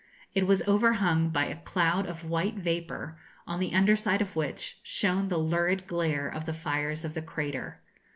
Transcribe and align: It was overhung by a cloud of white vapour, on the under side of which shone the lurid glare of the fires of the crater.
It 0.33 0.47
was 0.47 0.67
overhung 0.67 1.29
by 1.29 1.45
a 1.45 1.57
cloud 1.61 2.07
of 2.07 2.23
white 2.27 2.55
vapour, 2.55 3.19
on 3.45 3.59
the 3.59 3.71
under 3.75 3.95
side 3.95 4.19
of 4.19 4.35
which 4.35 4.79
shone 4.81 5.27
the 5.27 5.37
lurid 5.37 5.85
glare 5.85 6.27
of 6.27 6.47
the 6.47 6.53
fires 6.55 7.05
of 7.05 7.13
the 7.13 7.21
crater. 7.21 7.79